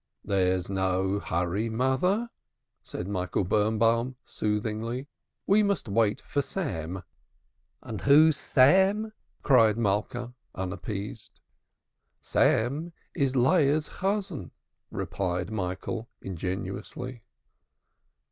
[0.25, 2.31] "There's no hurry, mother,"
[2.81, 5.07] said Michael Birnbaum soothingly.
[5.45, 7.03] "We must wait for Sam."
[7.83, 11.39] "And who's Sam?" cried Malka unappeased.
[12.19, 14.49] "Sam is Leah's Chosan,"
[14.89, 17.21] replied Michael ingenuously.